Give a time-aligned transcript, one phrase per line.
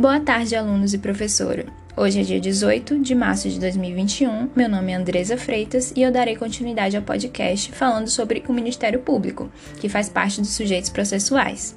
[0.00, 1.66] Boa tarde, alunos e professora.
[1.96, 4.50] Hoje é dia 18 de março de 2021.
[4.54, 9.00] Meu nome é Andresa Freitas e eu darei continuidade ao podcast falando sobre o Ministério
[9.00, 9.50] Público,
[9.80, 11.76] que faz parte dos sujeitos processuais.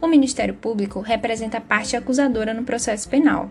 [0.00, 3.50] O Ministério Público representa a parte acusadora no processo penal.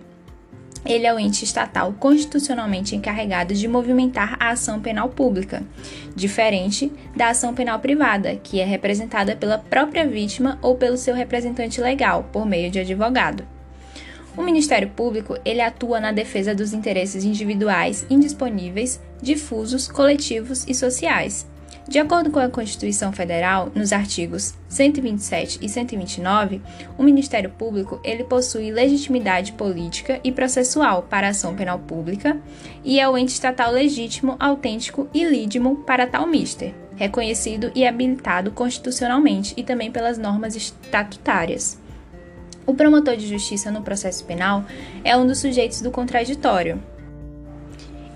[0.86, 5.64] Ele é o ente estatal constitucionalmente encarregado de movimentar a ação penal pública,
[6.15, 11.82] diferente da ação penal privada, que é representada pela própria vítima ou pelo seu representante
[11.82, 13.57] legal, por meio de advogado.
[14.37, 21.47] O Ministério Público, ele atua na defesa dos interesses individuais indisponíveis, difusos, coletivos e sociais.
[21.87, 26.61] De acordo com a Constituição Federal, nos artigos 127 e 129,
[26.97, 32.38] o Ministério Público ele possui legitimidade política e processual para a ação penal pública
[32.83, 38.52] e é o ente estatal legítimo, autêntico e lídimo para tal mister, reconhecido e habilitado
[38.52, 41.86] constitucionalmente e também pelas normas estatutárias.
[42.67, 44.66] O promotor de justiça no processo penal
[45.02, 46.84] é um dos sujeitos do contraditório.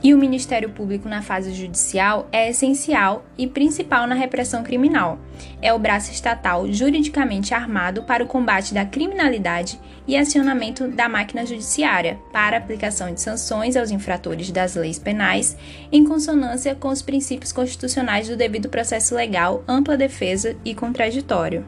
[0.04, 5.20] E o Ministério Público na fase judicial é essencial e principal na repressão criminal.
[5.62, 11.46] É o braço estatal juridicamente armado para o combate da criminalidade e acionamento da máquina
[11.46, 15.56] judiciária para aplicação de sanções aos infratores das leis penais,
[15.94, 21.64] em consonância com os princípios constitucionais do devido processo legal, ampla defesa e contraditório.